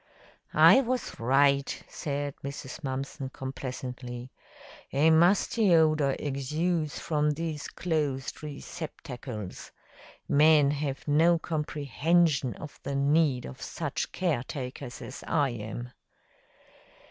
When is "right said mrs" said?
1.19-2.83